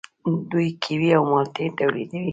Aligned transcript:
دوی 0.51 0.67
کیوي 0.83 1.09
او 1.17 1.23
مالټې 1.31 1.65
تولیدوي. 1.77 2.29